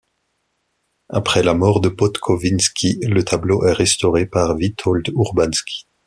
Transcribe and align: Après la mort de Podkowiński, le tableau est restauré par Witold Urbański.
Après 1.09 1.43
la 1.43 1.53
mort 1.53 1.79
de 1.79 1.87
Podkowiński, 1.89 2.97
le 3.03 3.23
tableau 3.23 3.63
est 3.67 3.73
restauré 3.73 4.25
par 4.25 4.55
Witold 4.55 5.09
Urbański. 5.09 5.85